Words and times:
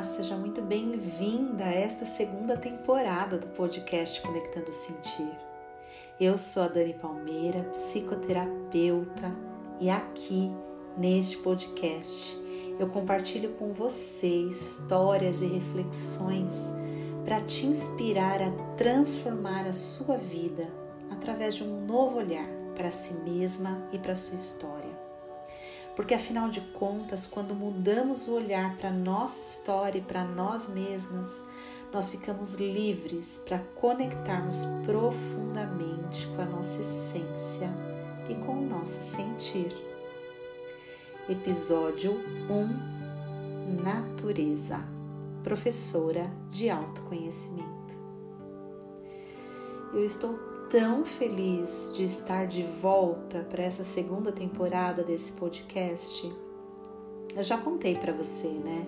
Olá, 0.00 0.06
seja 0.06 0.34
muito 0.34 0.62
bem-vinda 0.62 1.62
a 1.62 1.74
esta 1.74 2.06
segunda 2.06 2.56
temporada 2.56 3.36
do 3.36 3.48
podcast 3.48 4.22
Conectando 4.22 4.72
Sentir. 4.72 5.30
Eu 6.18 6.38
sou 6.38 6.62
a 6.62 6.68
Dani 6.68 6.94
Palmeira, 6.94 7.64
psicoterapeuta, 7.64 9.30
e 9.78 9.90
aqui 9.90 10.50
neste 10.96 11.36
podcast 11.36 12.34
eu 12.78 12.88
compartilho 12.88 13.50
com 13.56 13.74
você 13.74 14.26
histórias 14.26 15.42
e 15.42 15.48
reflexões 15.48 16.72
para 17.26 17.42
te 17.42 17.66
inspirar 17.66 18.40
a 18.40 18.50
transformar 18.78 19.66
a 19.66 19.74
sua 19.74 20.16
vida 20.16 20.72
através 21.10 21.56
de 21.56 21.62
um 21.62 21.84
novo 21.84 22.16
olhar 22.16 22.48
para 22.74 22.90
si 22.90 23.12
mesma 23.12 23.86
e 23.92 23.98
para 23.98 24.16
sua 24.16 24.36
história. 24.36 24.89
Porque 25.96 26.14
afinal 26.14 26.48
de 26.48 26.60
contas, 26.60 27.26
quando 27.26 27.54
mudamos 27.54 28.28
o 28.28 28.34
olhar 28.34 28.76
para 28.76 28.90
nossa 28.90 29.40
história 29.40 29.98
e 29.98 30.02
para 30.02 30.24
nós 30.24 30.68
mesmas, 30.68 31.44
nós 31.92 32.10
ficamos 32.10 32.54
livres 32.54 33.42
para 33.46 33.58
conectarmos 33.74 34.64
profundamente 34.84 36.26
com 36.28 36.42
a 36.42 36.46
nossa 36.46 36.80
essência 36.80 37.68
e 38.28 38.34
com 38.46 38.52
o 38.52 38.66
nosso 38.66 39.02
sentir. 39.02 39.74
Episódio 41.28 42.12
1 42.48 43.82
Natureza 43.82 44.78
Professora 45.42 46.30
de 46.50 46.70
Autoconhecimento. 46.70 47.98
Eu 49.92 50.04
estou 50.04 50.49
tão 50.70 51.04
feliz 51.04 51.92
de 51.96 52.04
estar 52.04 52.46
de 52.46 52.62
volta 52.62 53.44
para 53.50 53.60
essa 53.60 53.82
segunda 53.82 54.30
temporada 54.30 55.02
desse 55.02 55.32
podcast. 55.32 56.32
Eu 57.34 57.42
já 57.42 57.58
contei 57.58 57.96
para 57.96 58.12
você, 58.12 58.46
né? 58.46 58.86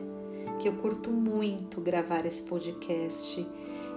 Que 0.60 0.68
eu 0.68 0.74
curto 0.74 1.10
muito 1.10 1.80
gravar 1.80 2.24
esse 2.24 2.44
podcast. 2.44 3.44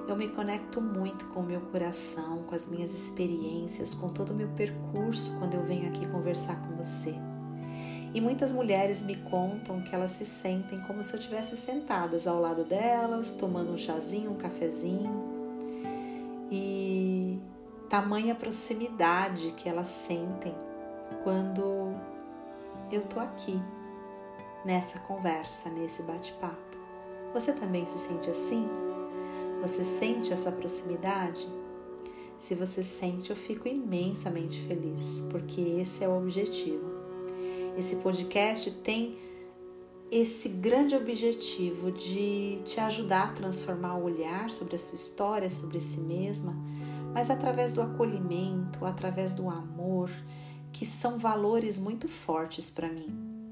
Eu 0.08 0.16
me 0.16 0.28
conecto 0.28 0.82
muito 0.82 1.28
com 1.28 1.42
o 1.42 1.46
meu 1.46 1.62
coração, 1.62 2.42
com 2.48 2.56
as 2.56 2.68
minhas 2.68 2.92
experiências, 2.96 3.94
com 3.94 4.10
todo 4.10 4.32
o 4.32 4.36
meu 4.36 4.50
percurso 4.50 5.38
quando 5.38 5.54
eu 5.54 5.64
venho 5.64 5.88
aqui 5.88 6.08
conversar 6.08 6.68
com 6.68 6.76
você. 6.76 7.14
E 8.16 8.20
muitas 8.20 8.52
mulheres 8.52 9.04
me 9.04 9.16
contam 9.16 9.82
que 9.84 9.94
elas 9.94 10.12
se 10.12 10.26
sentem 10.26 10.82
como 10.88 11.04
se 11.04 11.14
eu 11.14 11.20
estivesse 11.20 11.56
sentadas 11.56 12.26
ao 12.26 12.42
lado 12.42 12.64
delas, 12.64 13.36
tomando 13.36 13.72
um 13.72 13.78
chazinho, 13.78 14.32
um 14.32 14.38
cafezinho. 14.38 15.36
E 16.50 16.85
tamanha 17.96 18.36
proximidade 18.36 19.54
que 19.56 19.70
elas 19.70 19.88
sentem 19.88 20.54
quando 21.24 21.96
eu 22.92 23.02
tô 23.04 23.22
aqui 23.22 23.58
nessa 24.66 25.00
conversa, 25.00 25.70
nesse 25.70 26.04
bate-papo. 26.04 26.78
Você 27.34 27.54
também 27.54 27.86
se 27.86 27.98
sente 27.98 28.30
assim? 28.30 28.68
Você 29.62 29.86
sente 29.86 30.34
essa 30.34 30.52
proximidade? 30.52 31.48
Se 32.38 32.54
você 32.54 32.84
sente, 32.84 33.30
eu 33.30 33.36
fico 33.36 33.66
imensamente 33.66 34.60
feliz, 34.68 35.26
porque 35.32 35.62
esse 35.62 36.04
é 36.04 36.10
o 36.10 36.18
objetivo. 36.18 36.92
Esse 37.78 37.96
podcast 37.98 38.72
tem 38.72 39.18
esse 40.12 40.50
grande 40.50 40.98
objetivo 40.98 41.94
de 41.94 42.60
te 42.66 42.78
ajudar 42.78 43.30
a 43.30 43.32
transformar 43.32 43.96
o 43.96 44.04
olhar 44.04 44.50
sobre 44.50 44.76
a 44.76 44.80
sua 44.80 44.96
história, 44.96 45.50
sobre 45.50 45.80
si 45.80 46.02
mesma 46.02 46.54
mas 47.16 47.30
através 47.30 47.74
do 47.74 47.82
acolhimento, 47.82 48.86
através 48.86 49.34
do 49.34 49.50
amor, 49.50 50.12
que 50.74 50.86
são 50.86 51.18
valores 51.18 51.80
muito 51.80 52.10
fortes 52.10 52.70
para 52.70 52.90
mim. 52.90 53.08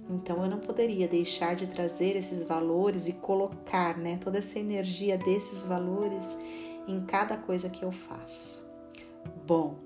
Então 0.10 0.44
eu 0.44 0.50
não 0.50 0.60
poderia 0.60 1.08
deixar 1.08 1.56
de 1.56 1.66
trazer 1.66 2.18
esses 2.18 2.44
valores 2.44 3.08
e 3.08 3.14
colocar 3.14 3.98
né, 3.98 4.18
toda 4.18 4.40
essa 4.40 4.60
energia 4.60 5.18
desses 5.18 5.64
valores 5.64 6.38
em 6.86 7.06
cada 7.06 7.38
coisa 7.38 7.70
que 7.70 7.86
eu 7.86 7.92
faço. 7.94 8.70
Bom, 9.48 9.80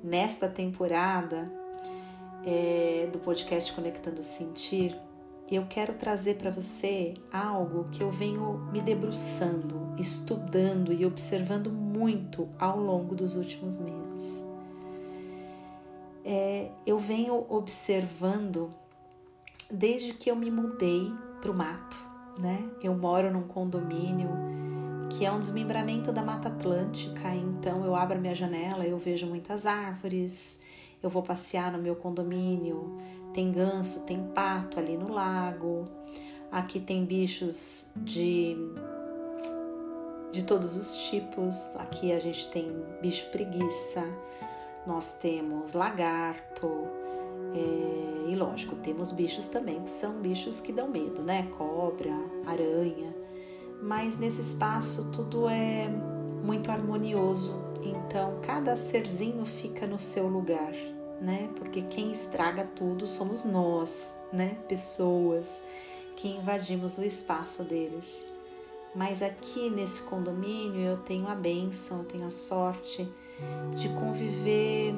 nesta 0.00 0.48
temporada 0.48 1.52
é, 2.44 3.08
do 3.12 3.18
podcast 3.18 3.72
Conectando 3.72 4.22
Sentir, 4.22 4.96
eu 5.54 5.66
quero 5.66 5.94
trazer 5.94 6.34
para 6.34 6.50
você 6.50 7.14
algo 7.32 7.88
que 7.90 8.02
eu 8.02 8.10
venho 8.10 8.68
me 8.72 8.80
debruçando, 8.80 9.94
estudando 9.96 10.92
e 10.92 11.06
observando 11.06 11.70
muito 11.70 12.48
ao 12.58 12.80
longo 12.80 13.14
dos 13.14 13.36
últimos 13.36 13.78
meses. 13.78 14.44
É, 16.24 16.70
eu 16.84 16.98
venho 16.98 17.46
observando 17.48 18.70
desde 19.70 20.12
que 20.12 20.28
eu 20.28 20.34
me 20.34 20.50
mudei 20.50 21.12
para 21.40 21.50
o 21.52 21.54
mato, 21.54 22.02
né? 22.38 22.68
Eu 22.82 22.96
moro 22.96 23.30
num 23.30 23.46
condomínio 23.46 24.30
que 25.10 25.24
é 25.24 25.30
um 25.30 25.38
desmembramento 25.38 26.12
da 26.12 26.22
Mata 26.22 26.48
Atlântica, 26.48 27.32
então 27.34 27.84
eu 27.84 27.94
abro 27.94 28.20
minha 28.20 28.34
janela, 28.34 28.84
eu 28.84 28.98
vejo 28.98 29.26
muitas 29.26 29.64
árvores, 29.64 30.60
eu 31.00 31.08
vou 31.08 31.22
passear 31.22 31.70
no 31.70 31.78
meu 31.78 31.94
condomínio, 31.94 32.98
tem 33.36 33.52
ganso, 33.52 34.06
tem 34.06 34.24
pato 34.34 34.80
ali 34.80 34.96
no 34.96 35.12
lago. 35.12 35.84
Aqui 36.50 36.80
tem 36.80 37.04
bichos 37.04 37.90
de 37.94 38.56
de 40.32 40.42
todos 40.42 40.76
os 40.76 41.08
tipos. 41.08 41.76
Aqui 41.76 42.12
a 42.12 42.18
gente 42.18 42.50
tem 42.50 42.74
bicho 43.02 43.30
preguiça, 43.30 44.02
nós 44.86 45.18
temos 45.18 45.74
lagarto, 45.74 46.66
é, 47.54 48.30
e 48.30 48.34
lógico, 48.34 48.74
temos 48.76 49.12
bichos 49.12 49.46
também 49.46 49.82
que 49.82 49.90
são 49.90 50.20
bichos 50.20 50.60
que 50.60 50.72
dão 50.72 50.88
medo, 50.88 51.22
né? 51.22 51.46
Cobra, 51.58 52.12
aranha. 52.46 53.14
Mas 53.82 54.16
nesse 54.16 54.40
espaço 54.40 55.10
tudo 55.10 55.46
é 55.46 55.88
muito 56.42 56.70
harmonioso, 56.70 57.70
então 57.82 58.40
cada 58.40 58.76
serzinho 58.76 59.44
fica 59.44 59.86
no 59.86 59.98
seu 59.98 60.26
lugar 60.26 60.72
né? 61.20 61.50
Porque 61.56 61.82
quem 61.82 62.10
estraga 62.10 62.64
tudo 62.64 63.06
somos 63.06 63.44
nós, 63.44 64.14
né? 64.32 64.56
Pessoas 64.68 65.62
que 66.16 66.28
invadimos 66.28 66.98
o 66.98 67.04
espaço 67.04 67.62
deles. 67.64 68.26
Mas 68.94 69.20
aqui 69.20 69.68
nesse 69.68 70.02
condomínio 70.02 70.80
eu 70.80 70.96
tenho 70.98 71.28
a 71.28 71.34
benção, 71.34 71.98
eu 71.98 72.04
tenho 72.04 72.26
a 72.26 72.30
sorte 72.30 73.06
de 73.74 73.88
conviver 73.90 74.94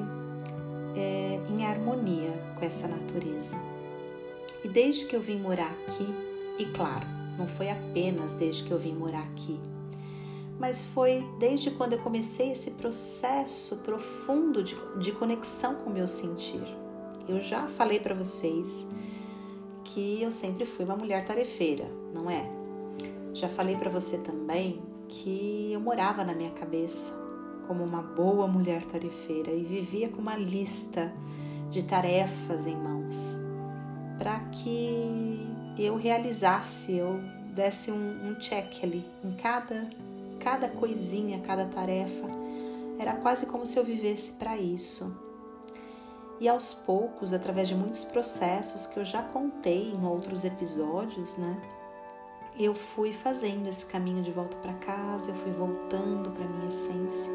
é, 0.95 1.41
em 1.49 1.65
harmonia 1.65 2.31
com 2.57 2.65
essa 2.65 2.87
natureza. 2.87 3.55
E 4.63 4.69
desde 4.69 5.05
que 5.05 5.15
eu 5.15 5.21
vim 5.21 5.37
morar 5.37 5.71
aqui, 5.71 6.07
e 6.57 6.65
claro, 6.65 7.05
não 7.37 7.47
foi 7.47 7.69
apenas 7.69 8.33
desde 8.33 8.63
que 8.63 8.71
eu 8.71 8.79
vim 8.79 8.93
morar 8.93 9.23
aqui, 9.23 9.59
mas 10.59 10.83
foi 10.83 11.25
desde 11.39 11.71
quando 11.71 11.93
eu 11.93 11.99
comecei 11.99 12.51
esse 12.51 12.71
processo 12.71 13.77
profundo 13.77 14.61
de, 14.61 14.77
de 14.99 15.13
conexão 15.13 15.75
com 15.75 15.89
o 15.89 15.93
meu 15.93 16.07
sentir. 16.07 16.61
Eu 17.27 17.41
já 17.41 17.67
falei 17.67 17.99
para 17.99 18.13
vocês 18.13 18.85
que 19.85 20.21
eu 20.21 20.31
sempre 20.31 20.65
fui 20.65 20.83
uma 20.83 20.97
mulher 20.97 21.23
tarefeira, 21.23 21.89
não 22.13 22.29
é? 22.29 22.47
Já 23.33 23.47
falei 23.47 23.77
para 23.77 23.89
você 23.89 24.17
também 24.17 24.81
que 25.07 25.71
eu 25.71 25.79
morava 25.79 26.23
na 26.23 26.33
minha 26.33 26.51
cabeça 26.51 27.13
como 27.67 27.83
uma 27.83 28.01
boa 28.01 28.47
mulher 28.47 28.83
tarefeira 28.85 29.51
e 29.51 29.63
vivia 29.63 30.09
com 30.09 30.21
uma 30.21 30.35
lista 30.35 31.13
de 31.69 31.83
tarefas 31.83 32.67
em 32.67 32.75
mãos 32.75 33.39
para 34.17 34.39
que 34.49 35.47
eu 35.77 35.95
realizasse, 35.95 36.97
eu 36.97 37.19
desse 37.55 37.89
um, 37.89 38.29
um 38.29 38.35
check 38.35 38.83
ali 38.83 39.05
em 39.23 39.31
cada 39.37 39.89
cada 40.49 40.67
coisinha, 40.67 41.39
cada 41.41 41.65
tarefa. 41.65 42.25
Era 42.97 43.13
quase 43.13 43.45
como 43.45 43.67
se 43.67 43.77
eu 43.77 43.83
vivesse 43.83 44.31
para 44.33 44.57
isso. 44.57 45.15
E 46.39 46.49
aos 46.49 46.73
poucos, 46.73 47.33
através 47.33 47.67
de 47.67 47.75
muitos 47.75 48.03
processos 48.03 48.87
que 48.87 48.99
eu 48.99 49.05
já 49.05 49.21
contei 49.21 49.91
em 49.91 50.03
outros 50.03 50.43
episódios, 50.43 51.37
né? 51.37 51.61
Eu 52.57 52.73
fui 52.73 53.13
fazendo 53.13 53.67
esse 53.67 53.85
caminho 53.85 54.23
de 54.23 54.31
volta 54.31 54.57
para 54.57 54.73
casa, 54.73 55.29
eu 55.29 55.35
fui 55.35 55.51
voltando 55.51 56.31
para 56.31 56.47
minha 56.47 56.67
essência. 56.67 57.31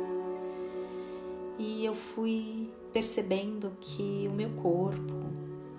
E 1.56 1.84
eu 1.84 1.94
fui 1.94 2.68
percebendo 2.92 3.76
que 3.80 4.26
o 4.28 4.32
meu 4.32 4.50
corpo, 4.54 5.14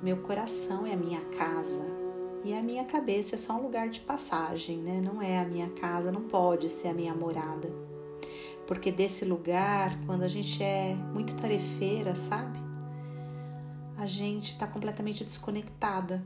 meu 0.02 0.18
coração 0.18 0.88
é 0.88 0.94
a 0.94 0.98
minha 0.98 1.22
casa, 1.38 1.86
e 2.46 2.54
a 2.54 2.62
minha 2.62 2.86
cabeça 2.86 3.34
é 3.34 3.38
só 3.40 3.54
um 3.54 3.64
lugar 3.64 3.90
de 3.90 4.02
passagem, 4.02 4.78
né? 4.78 5.02
Não 5.02 5.20
é 5.20 5.40
a 5.40 5.46
minha 5.46 5.68
casa, 5.68 6.12
não 6.12 6.22
pode 6.22 6.70
ser 6.70 6.90
a 6.90 6.94
minha 6.94 7.16
morada. 7.16 7.74
Porque 8.68 8.92
desse 8.92 9.26
lugar, 9.26 10.00
quando 10.06 10.22
a 10.22 10.28
gente 10.28 10.62
é 10.62 10.94
muito 10.94 11.36
tarefeira, 11.36 12.16
sabe? 12.16 12.60
A 13.98 14.06
gente 14.06 14.52
está 14.52 14.68
completamente 14.68 15.24
desconectada 15.24 16.24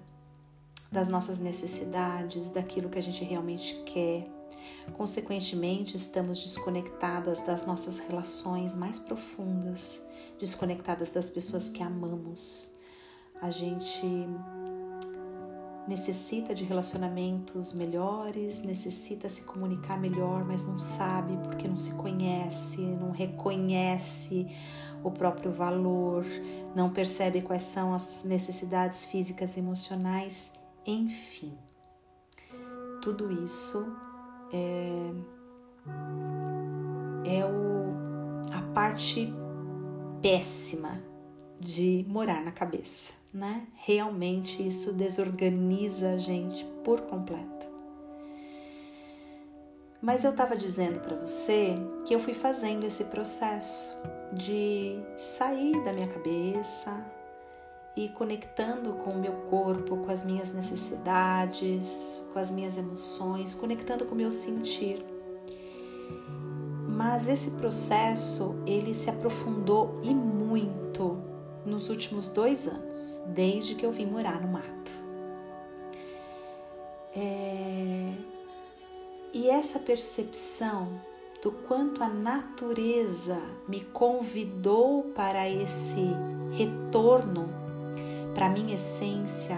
das 0.91 1.07
nossas 1.07 1.39
necessidades, 1.39 2.49
daquilo 2.49 2.89
que 2.89 2.99
a 2.99 3.03
gente 3.03 3.23
realmente 3.23 3.81
quer. 3.85 4.27
Consequentemente, 4.97 5.95
estamos 5.95 6.37
desconectadas 6.39 7.43
das 7.43 7.65
nossas 7.65 7.99
relações 7.99 8.75
mais 8.75 8.99
profundas, 8.99 10.03
desconectadas 10.37 11.13
das 11.13 11.29
pessoas 11.29 11.69
que 11.69 11.81
amamos. 11.81 12.73
A 13.41 13.49
gente 13.49 14.27
necessita 15.89 16.53
de 16.53 16.63
relacionamentos 16.63 17.73
melhores, 17.73 18.61
necessita 18.61 19.27
se 19.27 19.41
comunicar 19.41 19.99
melhor, 19.99 20.45
mas 20.45 20.63
não 20.63 20.77
sabe 20.77 21.35
porque 21.43 21.67
não 21.67 21.79
se 21.79 21.95
conhece, 21.95 22.79
não 22.79 23.09
reconhece 23.09 24.47
o 25.03 25.09
próprio 25.09 25.51
valor, 25.51 26.23
não 26.75 26.91
percebe 26.91 27.41
quais 27.41 27.63
são 27.63 27.91
as 27.91 28.23
necessidades 28.23 29.05
físicas 29.05 29.57
e 29.57 29.61
emocionais, 29.61 30.53
enfim. 30.85 31.57
Tudo 33.01 33.31
isso 33.31 33.91
é, 34.53 35.11
é 37.25 37.45
o, 37.45 38.53
a 38.53 38.61
parte 38.73 39.33
péssima 40.21 41.08
de 41.59 42.05
morar 42.07 42.43
na 42.43 42.51
cabeça, 42.51 43.13
né? 43.33 43.67
Realmente 43.75 44.65
isso 44.65 44.93
desorganiza 44.93 46.13
a 46.13 46.17
gente 46.17 46.65
por 46.83 47.01
completo. 47.01 47.67
Mas 50.01 50.23
eu 50.23 50.31
estava 50.31 50.55
dizendo 50.55 51.01
para 51.01 51.15
você 51.15 51.75
que 52.05 52.15
eu 52.15 52.19
fui 52.19 52.33
fazendo 52.33 52.85
esse 52.85 53.05
processo 53.05 53.97
de 54.33 54.97
sair 55.17 55.83
da 55.83 55.91
minha 55.91 56.07
cabeça 56.07 57.05
e 57.97 58.07
conectando 58.09 58.93
com 58.93 59.11
o 59.11 59.19
meu 59.19 59.33
corpo, 59.49 59.97
com 59.97 60.09
as 60.09 60.23
minhas 60.23 60.53
necessidades, 60.53 62.29
com 62.31 62.39
as 62.39 62.49
minhas 62.49 62.77
emoções, 62.77 63.53
conectando 63.53 64.05
com 64.05 64.13
o 64.13 64.17
meu 64.17 64.31
sentir. 64.31 65.03
Mas 66.87 67.27
esse 67.27 67.51
processo 67.51 68.63
ele 68.65 68.93
se 68.93 69.09
aprofundou 69.09 69.99
e 70.01 70.13
muito 70.13 71.28
nos 71.65 71.89
últimos 71.89 72.29
dois 72.29 72.67
anos, 72.67 73.23
desde 73.27 73.75
que 73.75 73.85
eu 73.85 73.91
vim 73.91 74.05
morar 74.05 74.41
no 74.41 74.47
mato. 74.47 74.91
É... 77.15 78.13
E 79.33 79.49
essa 79.49 79.79
percepção 79.79 80.99
do 81.41 81.51
quanto 81.51 82.03
a 82.03 82.09
natureza 82.09 83.41
me 83.67 83.81
convidou 83.81 85.03
para 85.15 85.47
esse 85.49 86.07
retorno 86.51 87.49
para 88.33 88.47
a 88.47 88.49
minha 88.49 88.75
essência, 88.75 89.57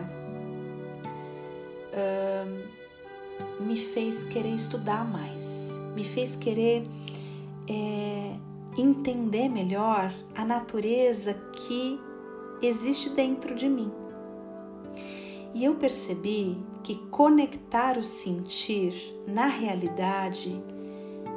me 3.59 3.75
fez 3.75 4.23
querer 4.23 4.53
estudar 4.53 5.05
mais, 5.05 5.79
me 5.95 6.03
fez 6.03 6.35
querer 6.35 6.85
é, 7.69 8.35
entender 8.77 9.49
melhor 9.49 10.11
a 10.35 10.45
natureza 10.45 11.33
que 11.53 11.99
existe 12.61 13.09
dentro 13.09 13.55
de 13.55 13.67
mim. 13.67 13.91
E 15.53 15.65
eu 15.65 15.75
percebi 15.75 16.57
que 16.83 16.95
conectar 17.09 17.97
o 17.97 18.03
sentir 18.03 18.93
na 19.27 19.47
realidade 19.47 20.61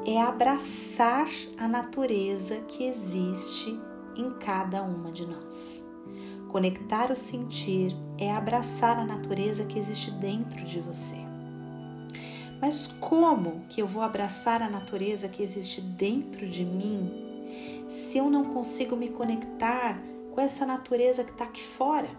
é 0.06 0.20
abraçar 0.20 1.28
a 1.58 1.66
natureza 1.66 2.60
que 2.68 2.84
existe 2.84 3.78
em 4.16 4.30
cada 4.38 4.82
uma 4.82 5.10
de 5.10 5.26
nós. 5.26 5.88
Conectar 6.48 7.10
o 7.10 7.16
sentir 7.16 7.96
é 8.18 8.32
abraçar 8.32 8.98
a 8.98 9.04
natureza 9.04 9.64
que 9.64 9.78
existe 9.78 10.12
dentro 10.12 10.62
de 10.64 10.80
você. 10.80 11.16
Mas 12.60 12.86
como 12.86 13.64
que 13.68 13.82
eu 13.82 13.88
vou 13.88 14.02
abraçar 14.02 14.62
a 14.62 14.70
natureza 14.70 15.28
que 15.28 15.42
existe 15.42 15.80
dentro 15.80 16.46
de 16.46 16.64
mim 16.64 17.23
se 17.86 18.18
eu 18.18 18.30
não 18.30 18.44
consigo 18.44 18.96
me 18.96 19.08
conectar 19.08 19.98
com 20.32 20.40
essa 20.40 20.64
natureza 20.66 21.24
que 21.24 21.30
está 21.30 21.44
aqui 21.44 21.62
fora? 21.62 22.10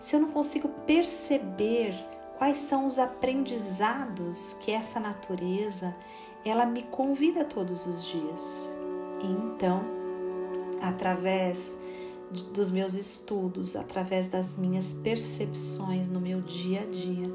Se 0.00 0.14
eu 0.16 0.20
não 0.20 0.30
consigo 0.30 0.68
perceber 0.86 1.94
quais 2.38 2.58
são 2.58 2.86
os 2.86 2.98
aprendizados 2.98 4.54
que 4.54 4.72
essa 4.72 4.98
natureza 4.98 5.94
ela 6.44 6.66
me 6.66 6.82
convida 6.82 7.44
todos 7.44 7.86
os 7.86 8.04
dias. 8.04 8.72
E 9.22 9.26
então, 9.26 9.84
através 10.80 11.78
dos 12.52 12.70
meus 12.70 12.94
estudos, 12.94 13.76
através 13.76 14.28
das 14.28 14.56
minhas 14.56 14.92
percepções 14.92 16.08
no 16.08 16.20
meu 16.20 16.40
dia 16.40 16.80
a 16.80 16.86
dia, 16.86 17.30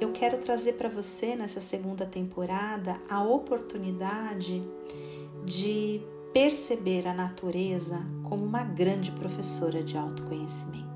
eu 0.00 0.10
quero 0.12 0.38
trazer 0.38 0.72
para 0.72 0.88
você 0.88 1.36
nessa 1.36 1.60
segunda 1.60 2.06
temporada 2.06 3.00
a 3.08 3.22
oportunidade 3.22 4.62
de 5.44 6.02
perceber 6.32 7.08
a 7.08 7.12
natureza 7.12 7.98
como 8.28 8.44
uma 8.44 8.62
grande 8.62 9.10
professora 9.12 9.82
de 9.82 9.96
autoconhecimento. 9.96 10.88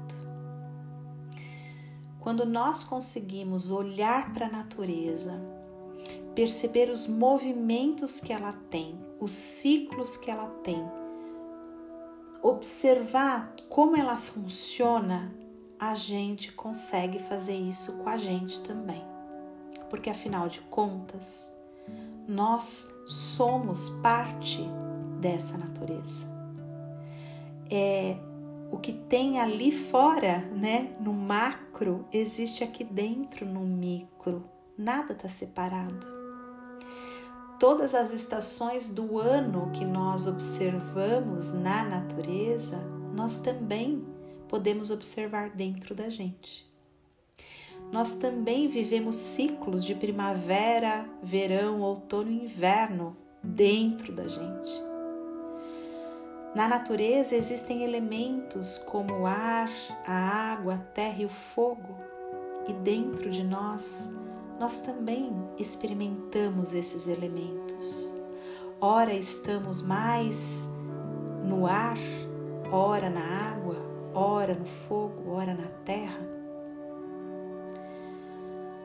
Quando 2.21 2.47
nós 2.47 2.85
conseguimos 2.85 3.71
olhar 3.71 4.33
para 4.33 4.47
a 4.47 4.51
natureza, 4.51 5.41
perceber 6.35 6.89
os 6.89 7.09
movimentos 7.09 8.21
que 8.21 8.33
ela 8.33 8.53
tem, 8.71 8.99
os 9.21 9.33
ciclos 9.33 10.17
que 10.17 10.31
ela 10.31 10.47
tem, 10.63 10.83
observar 12.41 13.55
como 13.69 13.97
ela 13.97 14.17
funciona, 14.17 15.35
a 15.79 15.95
gente 15.95 16.53
consegue 16.53 17.19
fazer 17.19 17.57
isso 17.57 17.99
com 17.99 18.09
a 18.09 18.17
gente 18.17 18.61
também. 18.61 19.05
Porque 19.91 20.09
afinal 20.09 20.49
de 20.49 20.61
contas, 20.63 21.55
nós 22.27 22.95
somos 23.07 23.91
parte 24.03 24.67
dessa 25.25 25.57
natureza. 25.57 26.27
É 27.71 28.15
o 28.71 28.77
que 28.77 28.93
tem 28.93 29.41
ali 29.41 29.73
fora, 29.73 30.41
né, 30.55 30.95
no 31.01 31.15
macro, 31.15 32.05
existe 32.13 32.63
aqui 32.63 32.85
dentro 32.85 33.47
no 33.47 33.61
micro. 33.61 34.45
Nada 34.77 35.13
está 35.13 35.29
separado. 35.29 36.07
Todas 37.59 37.95
as 37.95 38.13
estações 38.13 38.91
do 38.91 39.19
ano 39.19 39.71
que 39.71 39.85
nós 39.85 40.27
observamos 40.27 41.53
na 41.53 41.85
natureza, 41.85 42.77
nós 43.15 43.39
também 43.39 44.05
podemos 44.47 44.91
observar 44.91 45.51
dentro 45.51 45.95
da 45.95 46.11
gente. 46.11 46.71
Nós 47.91 48.15
também 48.15 48.69
vivemos 48.69 49.15
ciclos 49.15 49.85
de 49.85 49.95
primavera, 49.95 51.09
verão, 51.23 51.81
outono 51.81 52.31
e 52.31 52.45
inverno 52.45 53.17
dentro 53.43 54.13
da 54.13 54.27
gente. 54.27 54.94
Na 56.55 56.69
natureza 56.69 57.35
existem 57.35 57.83
elementos 57.83 58.79
como 58.79 59.13
o 59.23 59.27
ar, 59.27 59.69
a 60.07 60.53
água, 60.53 60.75
a 60.75 60.79
terra 60.79 61.23
e 61.23 61.27
o 61.27 61.29
fogo, 61.29 61.97
e 62.69 62.73
dentro 62.73 63.29
de 63.29 63.43
nós, 63.43 64.15
nós 64.61 64.79
também 64.79 65.33
experimentamos 65.59 66.73
esses 66.73 67.09
elementos. 67.09 68.15
Ora 68.81 69.13
estamos 69.13 69.83
mais 69.83 70.69
no 71.43 71.67
ar, 71.67 71.99
ora 72.71 73.11
na 73.11 73.51
água, 73.51 73.77
ora 74.15 74.55
no 74.55 74.65
fogo, 74.65 75.33
ora 75.33 75.55
na 75.55 75.67
terra. 75.85 76.21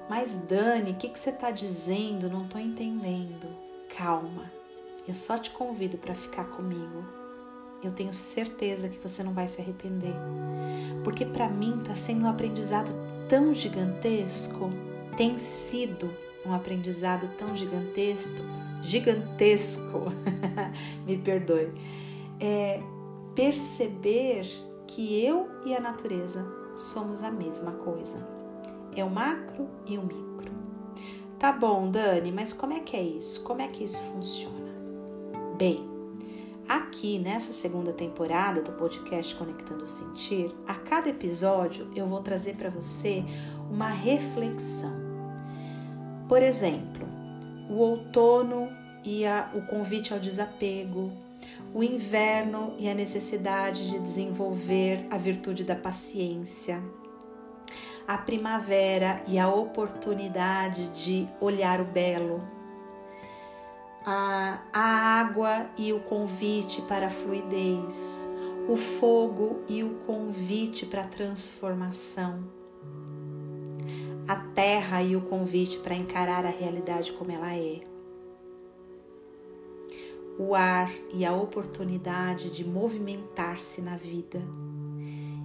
Mas 0.10 0.34
Dani, 0.48 0.92
o 0.92 0.96
que, 0.96 1.10
que 1.10 1.20
você 1.20 1.30
está 1.30 1.52
dizendo? 1.52 2.32
Não 2.32 2.46
estou 2.46 2.60
entendendo. 2.60 3.48
Calma, 3.96 4.52
eu 5.08 5.14
só 5.14 5.38
te 5.38 5.52
convido 5.52 6.00
para 6.00 6.16
ficar 6.16 6.46
comigo. 6.46 7.19
Eu 7.82 7.92
tenho 7.92 8.14
certeza 8.14 8.90
que 8.90 9.00
você 9.02 9.24
não 9.24 9.34
vai 9.34 9.48
se 9.48 9.62
arrepender, 9.62 10.16
porque 11.04 11.26
para 11.26 11.50
mim 11.50 11.80
está 11.80 11.96
sendo 11.96 12.26
um 12.26 12.30
aprendizado 12.30 12.92
tão 13.28 13.54
gigantesco, 13.54 14.72
tem 15.16 15.40
sido 15.40 16.10
um 16.46 16.54
aprendizado 16.54 17.30
tão 17.38 17.56
gigantesco, 17.56 18.42
gigantesco, 18.82 20.12
me 21.06 21.18
perdoe, 21.18 21.72
é 22.40 22.82
perceber 23.34 24.46
que 24.88 25.24
eu 25.24 25.48
e 25.66 25.74
a 25.74 25.80
natureza 25.80 26.46
somos 26.76 27.22
a 27.22 27.32
mesma 27.32 27.72
coisa. 27.74 28.28
É 28.96 29.04
o 29.04 29.10
macro 29.10 29.70
e 29.86 29.98
o 29.98 30.02
micro. 30.02 30.52
Tá 31.38 31.52
bom, 31.52 31.90
Dani, 31.90 32.32
mas 32.32 32.52
como 32.52 32.74
é 32.74 32.80
que 32.80 32.98
é 32.98 33.02
isso? 33.02 33.44
Como 33.44 33.62
é 33.62 33.68
que 33.68 33.84
isso 33.84 34.04
funciona? 34.06 34.70
Bem, 35.58 35.88
aqui 36.68 37.20
nessa 37.20 37.52
segunda 37.52 37.94
temporada 37.94 38.62
do 38.62 38.72
podcast 38.74 39.36
Conectando 39.36 39.84
o 39.84 39.88
Sentir, 39.88 40.54
a 40.68 40.74
cada 40.74 41.10
episódio 41.10 41.90
eu 41.96 42.08
vou 42.08 42.22
trazer 42.22 42.56
para 42.56 42.70
você 42.70 43.24
uma 43.70 43.90
reflexão. 43.90 44.94
Por 46.28 46.42
exemplo, 46.42 47.08
o 47.70 47.76
outono 47.76 48.70
e 49.04 49.26
a, 49.26 49.52
o 49.56 49.62
convite 49.68 50.14
ao 50.14 50.20
desapego, 50.20 51.12
o 51.74 51.84
inverno 51.84 52.74
e 52.78 52.90
a 52.90 52.94
necessidade 52.94 53.90
de 53.90 54.00
desenvolver 54.00 55.06
a 55.10 55.18
virtude 55.18 55.64
da 55.64 55.76
paciência, 55.76 56.82
a 58.08 58.18
primavera 58.18 59.22
e 59.28 59.38
a 59.38 59.48
oportunidade 59.48 60.88
de 60.90 61.28
olhar 61.40 61.80
o 61.80 61.86
belo, 61.86 62.59
a, 64.06 64.62
a 64.72 64.82
água 65.20 65.70
e 65.78 65.92
o 65.94 66.00
convite 66.00 66.82
para 66.84 67.08
a 67.08 67.12
fluidez, 67.12 68.28
o 68.68 68.78
fogo 68.78 69.64
e 69.68 69.84
o 69.84 69.96
convite 70.06 70.86
para 70.86 71.02
a 71.02 71.08
transformação, 71.08 72.44
a 74.28 74.36
terra 74.36 75.02
e 75.02 75.16
o 75.16 75.22
convite 75.22 75.80
para 75.80 75.96
encarar 75.96 76.46
a 76.46 76.50
realidade 76.50 77.14
como 77.14 77.32
ela 77.32 77.54
é. 77.56 77.82
O 80.38 80.56
ar 80.56 80.90
e 81.14 81.26
a 81.26 81.34
oportunidade 81.34 82.50
de 82.50 82.64
movimentar-se 82.64 83.82
na 83.82 83.98
vida. 83.98 84.42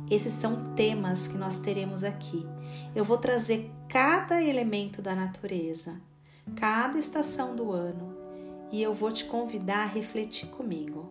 Esses 0.08 0.32
são 0.34 0.74
temas 0.74 1.26
que 1.26 1.36
nós 1.36 1.58
teremos 1.58 2.04
aqui. 2.04 2.46
Eu 2.94 3.04
vou 3.04 3.18
trazer 3.18 3.70
cada 3.88 4.40
elemento 4.42 5.02
da 5.02 5.14
natureza, 5.14 6.00
cada 6.54 6.98
estação 6.98 7.56
do 7.56 7.72
ano, 7.72 8.13
e 8.74 8.82
eu 8.82 8.92
vou 8.92 9.12
te 9.12 9.24
convidar 9.26 9.84
a 9.84 9.86
refletir 9.86 10.48
comigo 10.48 11.08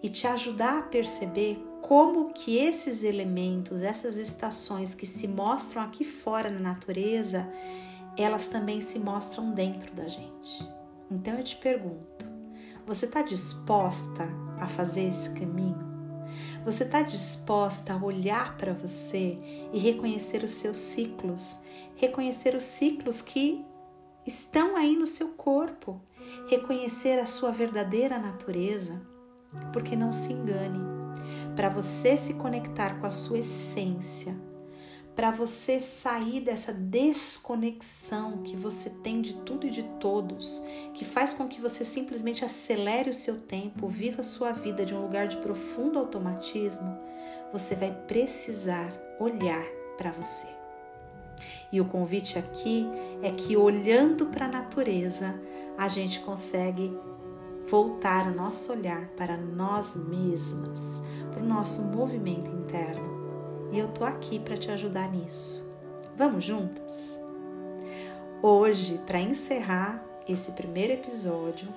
e 0.00 0.08
te 0.08 0.24
ajudar 0.28 0.78
a 0.78 0.82
perceber 0.82 1.60
como 1.82 2.32
que 2.32 2.58
esses 2.58 3.02
elementos, 3.02 3.82
essas 3.82 4.18
estações 4.18 4.94
que 4.94 5.04
se 5.04 5.26
mostram 5.26 5.82
aqui 5.82 6.04
fora 6.04 6.48
na 6.48 6.60
natureza, 6.60 7.52
elas 8.16 8.46
também 8.46 8.80
se 8.80 9.00
mostram 9.00 9.50
dentro 9.50 9.92
da 9.96 10.06
gente. 10.06 10.70
Então 11.10 11.36
eu 11.36 11.42
te 11.42 11.56
pergunto, 11.56 12.24
você 12.86 13.06
está 13.06 13.20
disposta 13.20 14.28
a 14.60 14.68
fazer 14.68 15.08
esse 15.08 15.30
caminho? 15.30 15.84
Você 16.64 16.84
está 16.84 17.02
disposta 17.02 17.94
a 17.94 17.96
olhar 17.96 18.56
para 18.56 18.72
você 18.72 19.36
e 19.72 19.78
reconhecer 19.80 20.44
os 20.44 20.52
seus 20.52 20.78
ciclos, 20.78 21.62
reconhecer 21.96 22.54
os 22.54 22.64
ciclos 22.64 23.20
que 23.20 23.64
estão 24.24 24.76
aí 24.76 24.94
no 24.94 25.06
seu 25.06 25.30
corpo, 25.30 26.00
reconhecer 26.48 27.18
a 27.18 27.26
sua 27.26 27.50
verdadeira 27.50 28.18
natureza? 28.18 29.00
Porque 29.72 29.96
não 29.96 30.12
se 30.12 30.32
engane 30.32 30.96
para 31.56 31.70
você 31.70 32.18
se 32.18 32.34
conectar 32.34 33.00
com 33.00 33.06
a 33.06 33.10
sua 33.10 33.38
essência, 33.38 34.36
para 35.16 35.30
você 35.30 35.80
sair 35.80 36.42
dessa 36.42 36.74
desconexão 36.74 38.42
que 38.42 38.54
você 38.54 38.90
tem 38.90 39.22
de 39.22 39.34
tudo 39.36 39.66
e 39.66 39.70
de 39.70 39.82
todos, 39.98 40.62
que 40.92 41.06
faz 41.06 41.32
com 41.32 41.48
que 41.48 41.58
você 41.58 41.86
simplesmente 41.86 42.44
acelere 42.44 43.08
o 43.08 43.14
seu 43.14 43.40
tempo, 43.40 43.88
viva 43.88 44.20
a 44.20 44.24
sua 44.24 44.52
vida 44.52 44.84
de 44.84 44.94
um 44.94 45.00
lugar 45.00 45.26
de 45.26 45.38
profundo 45.38 45.98
automatismo, 45.98 46.98
você 47.50 47.74
vai 47.74 47.90
precisar 48.06 48.92
olhar 49.18 49.64
para 49.96 50.12
você. 50.12 50.48
E 51.72 51.80
o 51.80 51.86
convite 51.86 52.38
aqui 52.38 52.86
é 53.22 53.30
que 53.30 53.56
olhando 53.56 54.26
para 54.26 54.44
a 54.44 54.48
natureza, 54.48 55.40
a 55.76 55.88
gente 55.88 56.20
consegue 56.20 56.96
voltar 57.66 58.26
o 58.26 58.34
nosso 58.34 58.72
olhar 58.72 59.08
para 59.16 59.36
nós 59.36 59.96
mesmas, 59.96 61.02
para 61.30 61.42
o 61.42 61.46
nosso 61.46 61.82
movimento 61.82 62.50
interno. 62.50 63.68
E 63.72 63.78
eu 63.78 63.88
tô 63.88 64.04
aqui 64.04 64.38
para 64.38 64.56
te 64.56 64.70
ajudar 64.70 65.10
nisso. 65.10 65.70
Vamos 66.16 66.44
juntas? 66.44 67.18
Hoje, 68.40 69.00
para 69.06 69.20
encerrar 69.20 70.02
esse 70.28 70.52
primeiro 70.52 70.92
episódio 70.92 71.68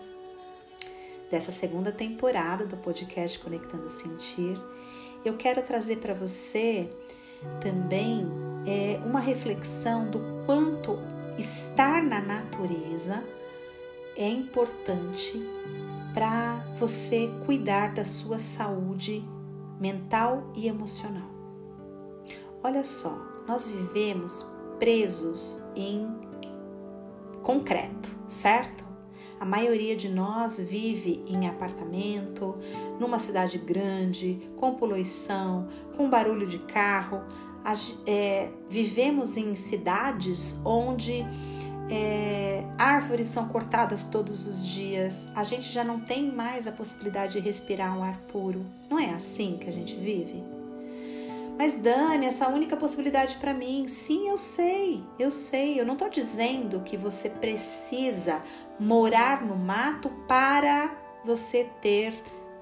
dessa 1.30 1.52
segunda 1.52 1.92
temporada 1.92 2.66
do 2.66 2.78
podcast 2.78 3.40
Conectando 3.40 3.90
Sentir, 3.90 4.60
eu 5.26 5.36
quero 5.36 5.62
trazer 5.62 5.98
para 5.98 6.14
você 6.14 6.90
também 7.62 8.28
é, 8.66 9.00
uma 9.06 9.20
reflexão 9.20 10.10
do 10.10 10.20
quanto 10.46 10.98
estar 11.38 12.04
na 12.04 12.22
natureza 12.22 13.24
é 14.20 14.28
importante 14.28 15.42
para 16.14 16.76
você 16.78 17.32
cuidar 17.46 17.94
da 17.94 18.04
sua 18.04 18.38
saúde 18.38 19.26
mental 19.80 20.50
e 20.56 20.68
emocional. 20.68 21.30
Olha 22.62 22.84
só, 22.84 23.18
nós 23.48 23.72
vivemos 23.72 24.46
presos 24.78 25.66
em 25.74 26.06
concreto, 27.42 28.14
certo? 28.28 28.84
A 29.40 29.46
maioria 29.46 29.96
de 29.96 30.10
nós 30.10 30.60
vive 30.60 31.24
em 31.26 31.48
apartamento, 31.48 32.58
numa 33.00 33.20
cidade 33.20 33.58
grande, 33.58 34.52
com 34.58 34.76
poluição, 34.76 35.70
com 35.96 36.10
barulho 36.10 36.46
de 36.46 36.60
carro. 36.60 37.22
É, 38.06 38.52
vivemos 38.70 39.38
em 39.38 39.56
cidades 39.56 40.62
onde 40.66 41.26
é, 41.90 42.64
árvores 42.78 43.28
são 43.28 43.48
cortadas 43.48 44.06
todos 44.06 44.46
os 44.46 44.66
dias, 44.66 45.30
a 45.36 45.44
gente 45.44 45.72
já 45.72 45.84
não 45.84 46.00
tem 46.00 46.32
mais 46.32 46.68
a 46.68 46.72
possibilidade 46.72 47.34
de 47.34 47.40
respirar 47.40 47.98
um 47.98 48.04
ar 48.04 48.18
puro. 48.32 48.66
Não 48.90 49.00
é 49.00 49.10
assim 49.12 49.58
que 49.58 49.70
a 49.70 49.74
gente 49.74 49.96
vive? 49.96 50.44
Mas 51.58 51.76
Dani, 51.76 52.26
essa 52.26 52.48
única 52.48 52.78
possibilidade 52.78 53.36
para 53.36 53.54
mim, 53.54 53.86
sim, 53.86 54.30
eu 54.30 54.38
sei, 54.38 55.04
eu 55.20 55.30
sei. 55.30 55.78
Eu 55.78 55.86
não 55.86 55.96
estou 55.96 56.10
dizendo 56.10 56.80
que 56.80 56.96
você 56.96 57.30
precisa 57.30 58.42
morar 58.80 59.46
no 59.46 59.58
mato 59.58 60.10
para 60.26 60.96
você 61.26 61.70
ter 61.82 62.14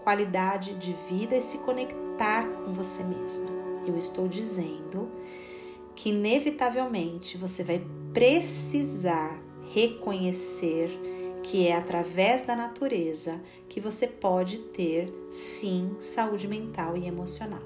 qualidade 0.03 0.73
de 0.75 0.93
vida 1.07 1.35
e 1.35 1.41
se 1.43 1.59
conectar 1.59 2.47
com 2.65 2.73
você 2.73 3.03
mesma. 3.03 3.45
Eu 3.85 3.95
estou 3.95 4.27
dizendo 4.27 5.11
que 5.97 6.09
inevitavelmente 6.09 7.37
você 7.37 7.63
vai 7.63 7.83
precisar 8.13 9.35
reconhecer 9.73 10.91
que 11.41 11.67
é 11.67 11.75
através 11.75 12.43
da 12.43 12.55
natureza 12.55 13.41
que 13.67 13.81
você 13.81 14.05
pode 14.05 14.59
ter 14.59 15.11
sim 15.29 15.95
saúde 15.99 16.47
mental 16.47 16.95
e 16.95 17.07
emocional. 17.07 17.61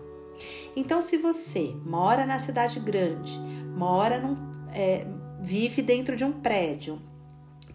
Então, 0.76 1.02
se 1.02 1.18
você 1.18 1.76
mora 1.86 2.26
na 2.26 2.40
cidade 2.40 2.80
grande, 2.80 3.38
mora 3.76 4.18
num, 4.18 4.38
é, 4.74 5.06
vive 5.42 5.82
dentro 5.82 6.16
de 6.16 6.24
um 6.24 6.32
prédio, 6.32 7.02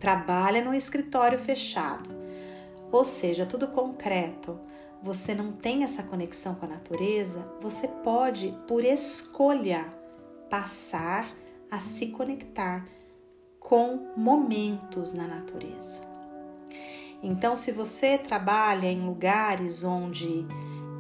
trabalha 0.01 0.65
num 0.65 0.73
escritório 0.73 1.39
fechado, 1.39 2.09
ou 2.91 3.05
seja, 3.05 3.45
tudo 3.45 3.69
concreto, 3.69 4.59
você 5.03 5.35
não 5.35 5.53
tem 5.53 5.85
essa 5.85 6.03
conexão 6.03 6.55
com 6.55 6.65
a 6.65 6.69
natureza, 6.69 7.47
você 7.61 7.89
pode, 7.89 8.57
por 8.67 8.83
escolha, 8.85 10.06
passar 10.51 11.27
a 11.71 11.79
se 11.79 12.09
conectar 12.09 12.87
com 13.59 14.13
momentos 14.17 15.13
na 15.13 15.27
natureza. 15.27 16.03
Então, 17.23 17.57
se 17.57 17.73
você 17.73 18.19
trabalha 18.19 18.87
em 18.87 19.05
lugares 19.05 19.83
onde 19.83 20.47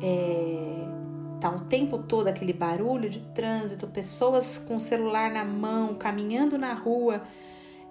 é, 0.02 0.88
tá 1.40 1.50
o 1.50 1.60
tempo 1.60 1.98
todo 1.98 2.28
aquele 2.28 2.52
barulho 2.52 3.08
de 3.08 3.20
trânsito, 3.34 3.86
pessoas 3.86 4.58
com 4.58 4.76
o 4.76 4.80
celular 4.80 5.30
na 5.30 5.44
mão, 5.44 5.94
caminhando 5.94 6.58
na 6.58 6.72
rua, 6.74 7.22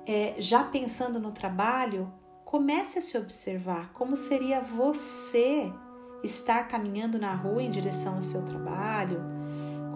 é, 0.06 0.36
já 0.38 0.64
pensando 0.64 1.20
no 1.20 1.32
trabalho, 1.32 2.12
comece 2.44 2.98
a 2.98 3.02
se 3.02 3.18
observar 3.18 3.92
como 3.94 4.16
seria 4.16 4.62
você 4.62 5.72
estar 6.24 6.68
caminhando 6.68 7.20
na 7.20 7.34
rua 7.34 7.62
em 7.64 7.72
direção 7.72 8.16
ao 8.16 8.22
seu 8.22 8.46
trabalho 8.46 9.45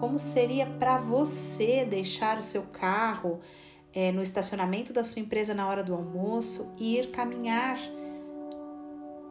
como 0.00 0.18
seria 0.18 0.66
para 0.66 0.96
você 0.96 1.84
deixar 1.84 2.38
o 2.38 2.42
seu 2.42 2.62
carro 2.62 3.38
é, 3.92 4.10
no 4.10 4.22
estacionamento 4.22 4.92
da 4.92 5.04
sua 5.04 5.20
empresa 5.20 5.52
na 5.52 5.68
hora 5.68 5.84
do 5.84 5.94
almoço 5.94 6.74
e 6.78 6.98
ir 6.98 7.10
caminhar 7.10 7.78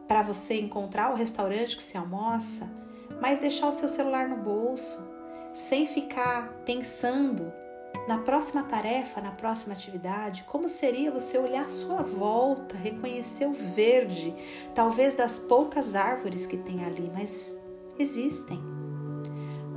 para 0.06 0.22
você 0.22 0.60
encontrar 0.60 1.12
o 1.12 1.16
restaurante 1.16 1.76
que 1.76 1.82
se 1.82 1.96
almoça, 1.96 2.70
mas 3.20 3.40
deixar 3.40 3.68
o 3.68 3.72
seu 3.72 3.88
celular 3.88 4.28
no 4.28 4.36
bolso, 4.36 5.08
sem 5.52 5.86
ficar 5.86 6.48
pensando 6.64 7.52
na 8.06 8.18
próxima 8.18 8.62
tarefa, 8.62 9.20
na 9.20 9.30
próxima 9.30 9.74
atividade, 9.74 10.44
como 10.44 10.68
seria 10.68 11.10
você 11.10 11.38
olhar 11.38 11.64
à 11.64 11.68
sua 11.68 12.02
volta, 12.02 12.76
reconhecer 12.76 13.46
o 13.46 13.52
verde, 13.52 14.34
talvez 14.74 15.14
das 15.14 15.38
poucas 15.38 15.94
árvores 15.94 16.46
que 16.46 16.56
tem 16.56 16.84
ali, 16.84 17.10
mas 17.12 17.56
existem. 17.98 18.60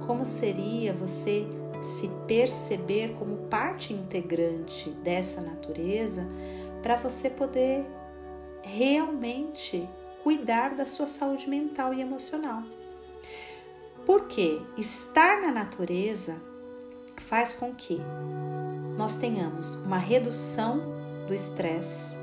Como 0.05 0.25
seria 0.25 0.93
você 0.93 1.47
se 1.81 2.09
perceber 2.27 3.15
como 3.19 3.47
parte 3.49 3.93
integrante 3.93 4.89
dessa 5.03 5.41
natureza 5.41 6.27
para 6.81 6.95
você 6.95 7.29
poder 7.29 7.85
realmente 8.61 9.87
cuidar 10.23 10.73
da 10.73 10.85
sua 10.85 11.05
saúde 11.05 11.49
mental 11.49 11.93
e 11.93 12.01
emocional? 12.01 12.63
Porque 14.05 14.61
estar 14.77 15.41
na 15.41 15.51
natureza 15.51 16.41
faz 17.17 17.53
com 17.53 17.73
que 17.73 17.99
nós 18.97 19.15
tenhamos 19.15 19.75
uma 19.77 19.97
redução 19.97 20.81
do 21.27 21.33
estresse, 21.33 22.15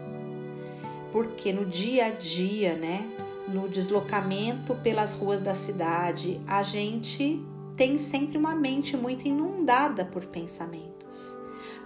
porque 1.12 1.52
no 1.52 1.64
dia 1.64 2.06
a 2.06 2.10
dia, 2.10 2.76
né, 2.76 3.10
no 3.48 3.68
deslocamento 3.68 4.74
pelas 4.76 5.12
ruas 5.12 5.40
da 5.40 5.54
cidade, 5.54 6.40
a 6.46 6.62
gente 6.62 7.44
tem 7.76 7.96
sempre 7.96 8.36
uma 8.36 8.54
mente 8.54 8.96
muito 8.96 9.26
inundada 9.26 10.04
por 10.04 10.26
pensamentos. 10.26 11.36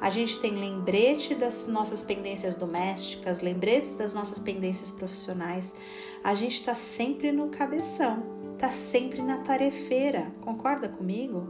A 0.01 0.11
gente 0.11 0.41
tem 0.41 0.53
lembrete 0.53 1.35
das 1.35 1.67
nossas 1.67 2.03
pendências 2.03 2.55
domésticas, 2.55 3.41
lembretes 3.41 3.95
das 3.95 4.13
nossas 4.13 4.39
pendências 4.39 4.91
profissionais. 4.91 5.75
A 6.23 6.35
gente 6.35 6.57
está 6.57 6.75
sempre 6.75 7.33
no 7.33 7.49
cabeção, 7.49 8.23
está 8.55 8.71
sempre 8.71 9.23
na 9.23 9.39
tarefeira, 9.39 10.33
concorda 10.41 10.89
comigo? 10.89 11.49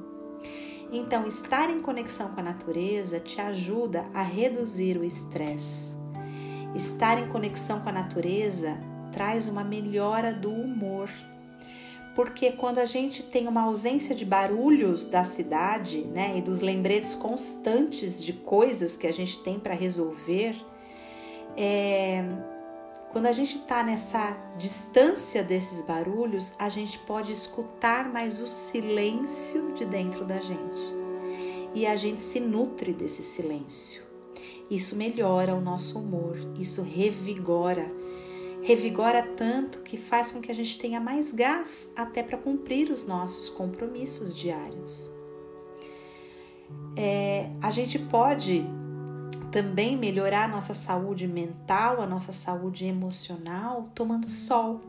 Então, 0.92 1.26
estar 1.26 1.70
em 1.70 1.80
conexão 1.80 2.28
com 2.28 2.40
a 2.40 2.44
natureza 2.44 3.18
te 3.18 3.40
ajuda 3.40 4.04
a 4.14 4.22
reduzir 4.22 4.96
o 4.96 5.04
estresse. 5.04 5.92
Estar 6.74 7.18
em 7.18 7.28
conexão 7.28 7.80
com 7.80 7.88
a 7.88 7.92
natureza 7.92 8.78
traz 9.10 9.48
uma 9.48 9.64
melhora 9.64 10.32
do 10.32 10.50
humor. 10.50 11.08
Porque 12.14 12.52
quando 12.52 12.78
a 12.78 12.84
gente 12.84 13.22
tem 13.22 13.48
uma 13.48 13.62
ausência 13.62 14.14
de 14.14 14.24
barulhos 14.24 15.04
da 15.04 15.24
cidade, 15.24 16.02
né, 16.02 16.38
e 16.38 16.42
dos 16.42 16.60
lembretes 16.60 17.14
constantes 17.14 18.22
de 18.22 18.32
coisas 18.32 18.96
que 18.96 19.06
a 19.06 19.12
gente 19.12 19.42
tem 19.42 19.58
para 19.58 19.74
resolver, 19.74 20.54
é, 21.56 22.24
quando 23.14 23.26
a 23.26 23.32
gente 23.32 23.58
está 23.58 23.82
nessa 23.82 24.36
distância 24.58 25.42
desses 25.42 25.82
barulhos, 25.82 26.52
a 26.58 26.68
gente 26.68 26.98
pode 27.00 27.30
escutar 27.30 28.12
mais 28.12 28.40
o 28.40 28.46
silêncio 28.46 29.72
de 29.72 29.84
dentro 29.84 30.24
da 30.24 30.40
gente. 30.40 30.94
E 31.74 31.86
a 31.86 31.94
gente 31.94 32.22
se 32.22 32.40
nutre 32.40 32.92
desse 32.92 33.22
silêncio. 33.22 34.02
Isso 34.70 34.96
melhora 34.96 35.54
o 35.54 35.60
nosso 35.60 35.98
humor, 35.98 36.36
isso 36.58 36.82
revigora. 36.82 37.90
Revigora 38.64 39.22
tanto 39.22 39.80
que 39.80 39.98
faz 39.98 40.30
com 40.30 40.40
que 40.40 40.50
a 40.50 40.54
gente 40.54 40.78
tenha 40.78 40.98
mais 40.98 41.32
gás 41.32 41.92
até 41.94 42.22
para 42.22 42.38
cumprir 42.38 42.90
os 42.90 43.06
nossos 43.06 43.50
compromissos 43.50 44.34
diários. 44.34 45.12
É, 46.96 47.50
a 47.60 47.70
gente 47.70 47.98
pode 47.98 48.64
também 49.52 49.98
melhorar 49.98 50.44
a 50.44 50.48
nossa 50.48 50.72
saúde 50.72 51.28
mental, 51.28 52.00
a 52.00 52.06
nossa 52.06 52.32
saúde 52.32 52.86
emocional, 52.86 53.90
tomando 53.94 54.26
sol. 54.26 54.80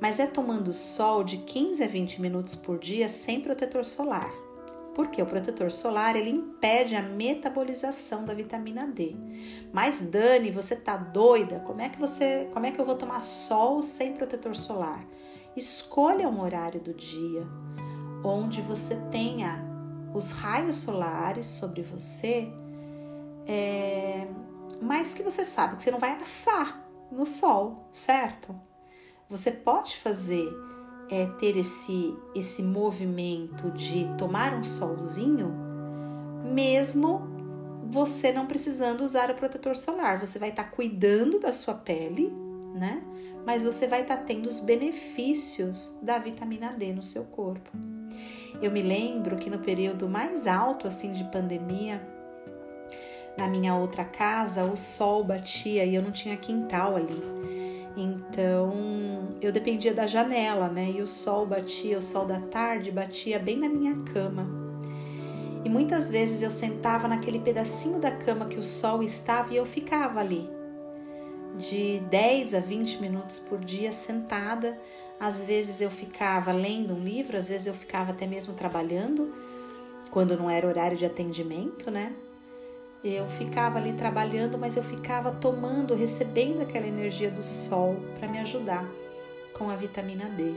Mas 0.00 0.20
é 0.20 0.26
tomando 0.28 0.72
sol 0.72 1.24
de 1.24 1.38
15 1.38 1.82
a 1.82 1.88
20 1.88 2.20
minutos 2.20 2.54
por 2.54 2.78
dia 2.78 3.08
sem 3.08 3.40
protetor 3.40 3.84
solar. 3.84 4.43
Porque 4.94 5.20
o 5.20 5.26
protetor 5.26 5.72
solar 5.72 6.14
ele 6.14 6.30
impede 6.30 6.94
a 6.94 7.02
metabolização 7.02 8.24
da 8.24 8.32
vitamina 8.32 8.86
D. 8.86 9.16
Mas 9.72 10.02
Dani, 10.02 10.50
você 10.50 10.76
tá 10.76 10.96
doida? 10.96 11.60
Como 11.60 11.80
é 11.80 11.88
que 11.88 11.98
você, 11.98 12.48
como 12.52 12.66
é 12.66 12.70
que 12.70 12.80
eu 12.80 12.86
vou 12.86 12.94
tomar 12.94 13.20
sol 13.20 13.82
sem 13.82 14.12
protetor 14.14 14.54
solar? 14.54 15.04
Escolha 15.56 16.28
um 16.28 16.40
horário 16.40 16.80
do 16.80 16.94
dia 16.94 17.46
onde 18.24 18.62
você 18.62 18.96
tenha 19.10 19.62
os 20.14 20.30
raios 20.30 20.76
solares 20.76 21.46
sobre 21.46 21.82
você 21.82 22.50
é, 23.46 24.26
mas 24.80 25.12
que 25.12 25.22
você 25.22 25.44
sabe 25.44 25.76
que 25.76 25.82
você 25.82 25.90
não 25.90 25.98
vai 25.98 26.12
assar 26.12 26.82
no 27.10 27.26
sol, 27.26 27.88
certo? 27.92 28.58
Você 29.28 29.50
pode 29.50 29.96
fazer 29.96 30.48
é, 31.14 31.26
ter 31.38 31.56
esse 31.56 32.12
esse 32.34 32.60
movimento 32.60 33.70
de 33.70 34.04
tomar 34.18 34.52
um 34.52 34.64
solzinho, 34.64 35.54
mesmo 36.52 37.32
você 37.88 38.32
não 38.32 38.46
precisando 38.46 39.02
usar 39.02 39.30
o 39.30 39.34
protetor 39.36 39.76
solar. 39.76 40.18
Você 40.18 40.40
vai 40.40 40.48
estar 40.48 40.64
tá 40.64 40.70
cuidando 40.70 41.38
da 41.38 41.52
sua 41.52 41.74
pele, 41.74 42.32
né? 42.74 43.00
Mas 43.46 43.62
você 43.62 43.86
vai 43.86 44.02
estar 44.02 44.16
tá 44.16 44.22
tendo 44.24 44.48
os 44.48 44.58
benefícios 44.58 45.96
da 46.02 46.18
vitamina 46.18 46.72
D 46.72 46.92
no 46.92 47.02
seu 47.02 47.24
corpo. 47.26 47.70
Eu 48.60 48.72
me 48.72 48.82
lembro 48.82 49.36
que 49.36 49.48
no 49.48 49.60
período 49.60 50.08
mais 50.08 50.48
alto 50.48 50.88
assim 50.88 51.12
de 51.12 51.22
pandemia, 51.24 52.02
na 53.38 53.46
minha 53.46 53.76
outra 53.76 54.04
casa 54.04 54.64
o 54.64 54.76
sol 54.76 55.22
batia 55.22 55.84
e 55.84 55.94
eu 55.94 56.02
não 56.02 56.10
tinha 56.10 56.36
quintal 56.36 56.96
ali. 56.96 57.22
Então 57.96 59.36
eu 59.40 59.52
dependia 59.52 59.94
da 59.94 60.06
janela, 60.06 60.68
né? 60.68 60.90
E 60.90 61.02
o 61.02 61.06
sol 61.06 61.46
batia, 61.46 61.98
o 61.98 62.02
sol 62.02 62.26
da 62.26 62.40
tarde 62.40 62.90
batia 62.90 63.38
bem 63.38 63.56
na 63.56 63.68
minha 63.68 63.96
cama. 64.12 64.46
E 65.64 65.68
muitas 65.68 66.10
vezes 66.10 66.42
eu 66.42 66.50
sentava 66.50 67.08
naquele 67.08 67.38
pedacinho 67.38 67.98
da 67.98 68.10
cama 68.10 68.46
que 68.46 68.58
o 68.58 68.62
sol 68.62 69.02
estava 69.02 69.52
e 69.52 69.56
eu 69.56 69.64
ficava 69.64 70.20
ali, 70.20 70.48
de 71.56 72.00
10 72.10 72.54
a 72.54 72.60
20 72.60 73.00
minutos 73.00 73.38
por 73.38 73.58
dia 73.64 73.90
sentada. 73.90 74.78
Às 75.18 75.44
vezes 75.44 75.80
eu 75.80 75.90
ficava 75.90 76.52
lendo 76.52 76.94
um 76.94 77.02
livro, 77.02 77.36
às 77.36 77.48
vezes 77.48 77.66
eu 77.66 77.72
ficava 77.72 78.10
até 78.10 78.26
mesmo 78.26 78.52
trabalhando, 78.52 79.32
quando 80.10 80.36
não 80.36 80.50
era 80.50 80.66
horário 80.66 80.96
de 80.96 81.06
atendimento, 81.06 81.90
né? 81.90 82.14
Eu 83.04 83.28
ficava 83.28 83.76
ali 83.78 83.92
trabalhando, 83.92 84.56
mas 84.56 84.78
eu 84.78 84.82
ficava 84.82 85.30
tomando, 85.30 85.94
recebendo 85.94 86.62
aquela 86.62 86.86
energia 86.86 87.30
do 87.30 87.42
sol 87.42 87.96
para 88.18 88.26
me 88.26 88.38
ajudar 88.38 88.90
com 89.52 89.68
a 89.68 89.76
vitamina 89.76 90.30
D. 90.30 90.54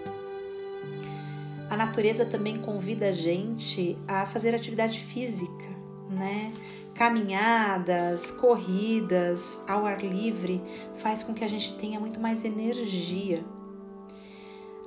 A 1.69 1.75
natureza 1.75 2.25
também 2.25 2.57
convida 2.57 3.09
a 3.09 3.11
gente 3.11 3.97
a 4.07 4.25
fazer 4.25 4.55
atividade 4.55 4.97
física, 4.97 5.67
né? 6.09 6.53
Caminhadas, 6.95 8.31
corridas 8.31 9.59
ao 9.67 9.85
ar 9.85 10.01
livre 10.01 10.63
faz 10.95 11.23
com 11.23 11.33
que 11.33 11.43
a 11.43 11.49
gente 11.49 11.77
tenha 11.77 11.99
muito 11.99 12.17
mais 12.17 12.45
energia. 12.45 13.43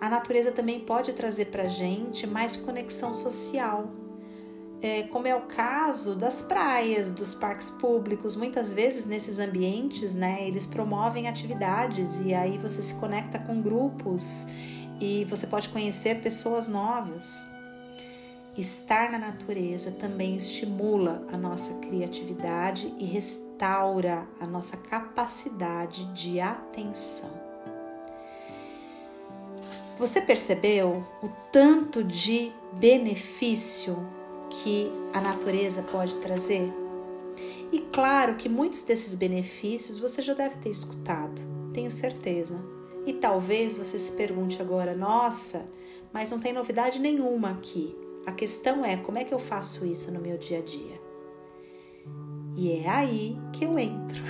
A 0.00 0.08
natureza 0.08 0.50
também 0.50 0.80
pode 0.80 1.12
trazer 1.12 1.46
para 1.50 1.68
gente 1.68 2.26
mais 2.26 2.56
conexão 2.56 3.12
social, 3.12 3.90
é, 4.82 5.02
como 5.04 5.26
é 5.26 5.34
o 5.34 5.42
caso 5.42 6.14
das 6.14 6.40
praias, 6.40 7.12
dos 7.12 7.34
parques 7.34 7.70
públicos. 7.70 8.34
Muitas 8.36 8.72
vezes 8.72 9.04
nesses 9.04 9.38
ambientes, 9.38 10.14
né, 10.14 10.46
eles 10.46 10.66
promovem 10.66 11.28
atividades 11.28 12.20
e 12.20 12.32
aí 12.32 12.56
você 12.56 12.82
se 12.82 12.94
conecta 12.94 13.38
com 13.38 13.60
grupos 13.60 14.48
e 15.00 15.24
você 15.26 15.46
pode 15.46 15.68
conhecer 15.68 16.20
pessoas 16.20 16.68
novas. 16.68 17.48
Estar 18.56 19.12
na 19.12 19.18
natureza 19.18 19.92
também 19.92 20.34
estimula 20.34 21.24
a 21.32 21.36
nossa 21.36 21.74
criatividade 21.78 22.92
e 22.98 23.04
restaura 23.04 24.26
a 24.40 24.46
nossa 24.46 24.76
capacidade 24.76 26.04
de 26.12 26.40
atenção. 26.40 27.30
Você 29.98 30.22
percebeu 30.22 31.06
o 31.22 31.28
tanto 31.52 32.02
de 32.02 32.50
benefício 32.72 34.19
que 34.50 34.92
a 35.12 35.20
natureza 35.20 35.82
pode 35.82 36.16
trazer? 36.18 36.70
E 37.72 37.80
claro 37.92 38.36
que 38.36 38.48
muitos 38.48 38.82
desses 38.82 39.14
benefícios 39.14 39.98
você 39.98 40.20
já 40.20 40.34
deve 40.34 40.56
ter 40.56 40.70
escutado, 40.70 41.40
tenho 41.72 41.90
certeza. 41.90 42.62
E 43.06 43.14
talvez 43.14 43.76
você 43.76 43.98
se 43.98 44.12
pergunte 44.12 44.60
agora: 44.60 44.94
nossa, 44.94 45.66
mas 46.12 46.30
não 46.30 46.38
tem 46.38 46.52
novidade 46.52 46.98
nenhuma 46.98 47.50
aqui. 47.52 47.96
A 48.26 48.32
questão 48.32 48.84
é 48.84 48.96
como 48.96 49.18
é 49.18 49.24
que 49.24 49.32
eu 49.32 49.38
faço 49.38 49.86
isso 49.86 50.12
no 50.12 50.20
meu 50.20 50.36
dia 50.36 50.58
a 50.58 50.62
dia? 50.62 51.00
E 52.56 52.72
é 52.72 52.88
aí 52.88 53.38
que 53.52 53.64
eu 53.64 53.78
entro. 53.78 54.22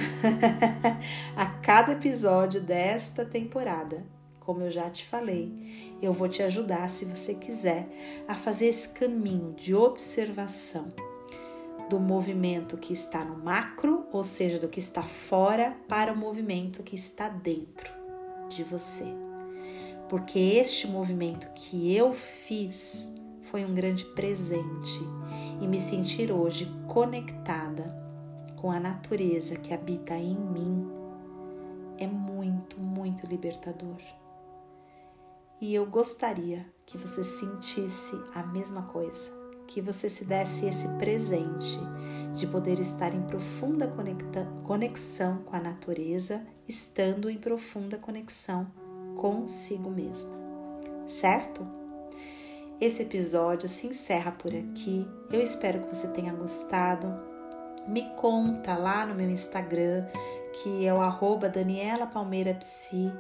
a 1.35 1.47
cada 1.47 1.93
episódio 1.93 2.61
desta 2.61 3.25
temporada 3.25 4.07
como 4.51 4.63
eu 4.63 4.71
já 4.73 4.91
te 4.91 5.05
falei, 5.05 5.55
eu 6.03 6.13
vou 6.13 6.29
te 6.29 6.43
ajudar, 6.43 6.91
se 6.91 7.05
você 7.05 7.35
quiser, 7.35 7.89
a 8.27 8.35
fazer 8.35 8.67
esse 8.67 8.89
caminho 8.89 9.53
de 9.53 9.77
observação 9.77 10.89
do 11.89 12.01
movimento 12.01 12.77
que 12.77 12.93
está 12.93 13.25
no 13.25 13.39
macro, 13.39 14.07
ou 14.11 14.25
seja, 14.25 14.59
do 14.59 14.69
que 14.69 14.81
está 14.81 15.05
fora, 15.05 15.77
para 15.87 16.13
o 16.13 16.17
movimento 16.17 16.83
que 16.83 16.97
está 16.97 17.29
dentro 17.29 17.93
de 18.49 18.65
você. 18.65 19.07
Porque 20.09 20.41
este 20.41 20.89
movimento 20.89 21.49
que 21.55 21.95
eu 21.95 22.13
fiz 22.13 23.15
foi 23.53 23.65
um 23.65 23.73
grande 23.73 24.05
presente 24.05 25.01
e 25.61 25.69
me 25.69 25.81
sentir 25.81 26.33
hoje 26.33 26.69
conectada 26.89 27.97
com 28.57 28.69
a 28.73 28.81
natureza 28.81 29.55
que 29.55 29.73
habita 29.73 30.17
em 30.17 30.35
mim 30.35 30.91
é 32.01 32.07
muito, 32.09 32.81
muito 32.81 33.29
libertador. 33.29 34.20
E 35.61 35.75
eu 35.75 35.85
gostaria 35.85 36.65
que 36.87 36.97
você 36.97 37.23
sentisse 37.23 38.19
a 38.35 38.43
mesma 38.43 38.85
coisa, 38.85 39.31
que 39.67 39.83
você 39.83 40.09
se 40.09 40.25
desse 40.25 40.65
esse 40.65 40.89
presente 40.97 41.79
de 42.33 42.47
poder 42.47 42.79
estar 42.79 43.15
em 43.15 43.23
profunda 43.23 43.93
conexão 44.65 45.43
com 45.45 45.55
a 45.55 45.61
natureza, 45.61 46.47
estando 46.67 47.29
em 47.29 47.37
profunda 47.37 47.99
conexão 47.99 48.73
consigo 49.17 49.91
mesma. 49.91 50.33
Certo? 51.07 51.67
Esse 52.81 53.03
episódio 53.03 53.69
se 53.69 53.87
encerra 53.87 54.33
por 54.33 54.55
aqui. 54.55 55.07
Eu 55.31 55.41
espero 55.43 55.83
que 55.83 55.95
você 55.95 56.09
tenha 56.09 56.33
gostado 56.33 57.31
me 57.87 58.03
conta 58.17 58.77
lá 58.77 59.05
no 59.07 59.15
meu 59.15 59.29
Instagram, 59.29 60.07
que 60.53 60.87
é 60.87 60.93
o 60.93 61.01
arroba 61.01 61.49
Daniela 61.49 62.07
Palmeira 62.07 62.55
Psi. 62.55 63.13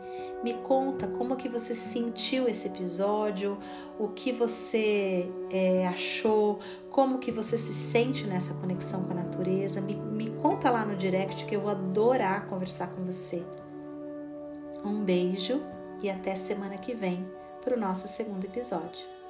Me 0.42 0.54
conta 0.54 1.06
como 1.06 1.36
que 1.36 1.48
você 1.48 1.74
sentiu 1.74 2.48
esse 2.48 2.68
episódio, 2.68 3.58
o 3.98 4.08
que 4.08 4.32
você 4.32 5.30
é, 5.50 5.86
achou, 5.86 6.58
como 6.90 7.18
que 7.18 7.30
você 7.30 7.56
se 7.56 7.72
sente 7.72 8.26
nessa 8.26 8.54
conexão 8.54 9.04
com 9.04 9.12
a 9.12 9.16
natureza. 9.16 9.80
Me, 9.80 9.94
me 9.94 10.30
conta 10.30 10.70
lá 10.70 10.84
no 10.84 10.96
direct 10.96 11.44
que 11.44 11.54
eu 11.54 11.60
vou 11.60 11.70
adorar 11.70 12.46
conversar 12.46 12.88
com 12.88 13.04
você. 13.04 13.44
Um 14.84 15.04
beijo 15.04 15.62
e 16.02 16.10
até 16.10 16.34
semana 16.34 16.78
que 16.78 16.94
vem 16.94 17.26
para 17.62 17.76
o 17.76 17.80
nosso 17.80 18.08
segundo 18.08 18.44
episódio. 18.44 19.20